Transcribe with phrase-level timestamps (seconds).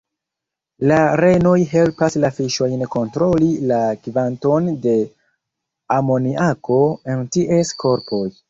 [0.91, 4.97] La renoj helpas la fiŝojn kontroli la kvanton de
[5.99, 8.29] amoniako en ties korpoj.